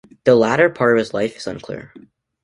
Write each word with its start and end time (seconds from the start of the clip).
The 0.23 0.33
latter 0.33 0.67
part 0.71 0.97
of 0.97 0.97
his 0.97 1.13
life 1.13 1.37
is 1.37 1.45
unclear. 1.45 1.93